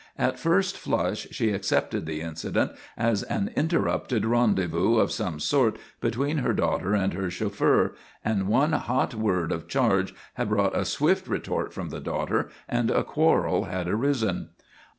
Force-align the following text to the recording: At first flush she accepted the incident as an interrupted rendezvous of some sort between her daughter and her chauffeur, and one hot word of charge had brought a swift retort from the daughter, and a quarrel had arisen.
At 0.17 0.39
first 0.39 0.79
flush 0.79 1.27
she 1.29 1.51
accepted 1.51 2.07
the 2.07 2.21
incident 2.21 2.71
as 2.97 3.21
an 3.21 3.51
interrupted 3.55 4.25
rendezvous 4.25 4.97
of 4.97 5.11
some 5.11 5.39
sort 5.39 5.77
between 5.99 6.39
her 6.39 6.53
daughter 6.53 6.95
and 6.95 7.13
her 7.13 7.29
chauffeur, 7.29 7.93
and 8.25 8.47
one 8.47 8.71
hot 8.71 9.13
word 9.13 9.51
of 9.51 9.67
charge 9.67 10.15
had 10.33 10.49
brought 10.49 10.75
a 10.75 10.85
swift 10.85 11.27
retort 11.27 11.71
from 11.71 11.89
the 11.89 11.99
daughter, 12.01 12.49
and 12.67 12.89
a 12.89 13.03
quarrel 13.03 13.65
had 13.65 13.87
arisen. 13.87 14.49